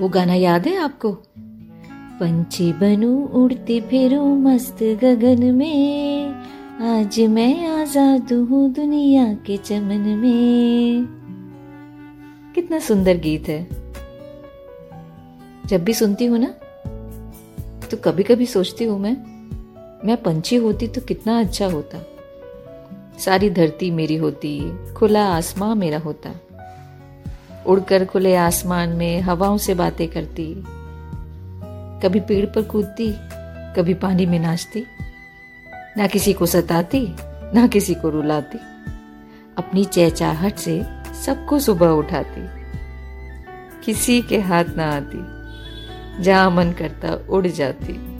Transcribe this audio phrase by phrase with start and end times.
[0.00, 1.10] वो गाना याद है आपको?
[2.20, 6.34] पंछी बनू, उड़ती फिरू मस्त गगन में।
[6.86, 11.06] आज मैं आज़ाद हूँ दुनिया के चमन में।
[12.54, 13.62] कितना सुंदर गीत है।
[15.66, 16.48] जब भी सुनती हूँ ना
[17.90, 19.16] तो कभी कभी सोचती हूँ मैं
[20.04, 21.98] मैं पंछी होती तो कितना अच्छा होता।
[23.18, 24.60] सारी धरती मेरी होती,
[24.92, 26.30] खुला आसमां मेरा होता।
[27.66, 30.54] उड़कर खुले आसमान में हवाओं से बातें करती।
[32.02, 33.14] कभी पेड़ पर कूदती,
[33.76, 34.86] कभी पानी में नाचती।
[35.96, 37.16] ना किसी को सताती,
[37.54, 38.58] ना किसी को रुलाती।
[39.58, 40.82] अपनी चहचाहट से
[41.24, 42.66] सबको सुबह उठाती।
[43.84, 45.36] किसी के हाथ ना आती,
[46.22, 48.15] जहाँ मन करता उड़ जाती।